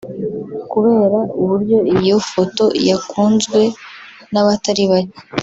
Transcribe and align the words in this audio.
Kubera 0.71 1.19
uburyo 1.41 1.77
iyo 1.97 2.17
foto 2.31 2.63
yakunzwe 2.87 3.59
n’abatari 4.31 4.83
bake 4.91 5.19